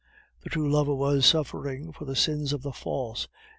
The 0.43 0.49
true 0.49 0.67
lover 0.67 0.95
was 0.95 1.27
suffering 1.27 1.91
for 1.93 2.05
the 2.05 2.15
sins 2.15 2.53
of 2.53 2.63
the 2.63 2.71
false. 2.73 3.27